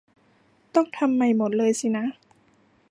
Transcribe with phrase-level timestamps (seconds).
[0.75, 2.05] ต้องทำใหม่หมดเลยสินะ